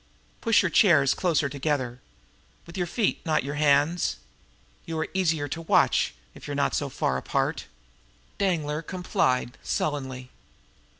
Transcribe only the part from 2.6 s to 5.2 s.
with your feet, not your hands! You are